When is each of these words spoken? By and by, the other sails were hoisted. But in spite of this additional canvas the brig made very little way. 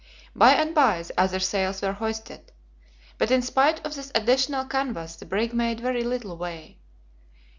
By 0.35 0.53
and 0.55 0.73
by, 0.73 1.03
the 1.03 1.13
other 1.15 1.39
sails 1.39 1.83
were 1.83 1.91
hoisted. 1.93 2.51
But 3.19 3.29
in 3.29 3.43
spite 3.43 3.85
of 3.85 3.93
this 3.93 4.11
additional 4.15 4.65
canvas 4.65 5.15
the 5.15 5.27
brig 5.27 5.53
made 5.53 5.79
very 5.79 6.03
little 6.03 6.35
way. 6.37 6.79